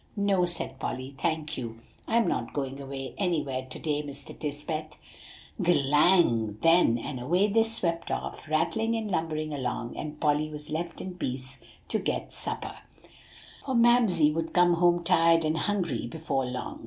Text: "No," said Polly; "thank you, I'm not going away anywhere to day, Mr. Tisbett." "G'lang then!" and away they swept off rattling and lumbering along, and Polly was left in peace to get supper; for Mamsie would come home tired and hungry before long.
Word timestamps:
"No," 0.15 0.47
said 0.47 0.79
Polly; 0.79 1.13
"thank 1.21 1.59
you, 1.59 1.77
I'm 2.07 2.27
not 2.27 2.53
going 2.53 2.81
away 2.81 3.13
anywhere 3.19 3.65
to 3.67 3.77
day, 3.77 4.01
Mr. 4.01 4.35
Tisbett." 4.35 4.97
"G'lang 5.61 6.59
then!" 6.61 6.97
and 6.97 7.19
away 7.19 7.45
they 7.47 7.61
swept 7.61 8.09
off 8.09 8.49
rattling 8.49 8.95
and 8.95 9.11
lumbering 9.11 9.53
along, 9.53 9.95
and 9.95 10.19
Polly 10.19 10.49
was 10.49 10.71
left 10.71 11.01
in 11.01 11.13
peace 11.19 11.59
to 11.89 11.99
get 11.99 12.33
supper; 12.33 12.77
for 13.63 13.75
Mamsie 13.75 14.31
would 14.31 14.53
come 14.53 14.73
home 14.73 15.03
tired 15.03 15.45
and 15.45 15.55
hungry 15.55 16.07
before 16.07 16.47
long. 16.47 16.79